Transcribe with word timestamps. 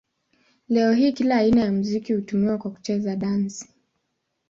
Leo 0.69 0.93
hii 0.93 1.11
kila 1.13 1.35
aina 1.35 1.61
ya 1.61 1.71
muziki 1.71 2.13
hutumiwa 2.13 2.57
kwa 2.57 2.71
kucheza 2.71 3.15
dansi. 3.15 3.69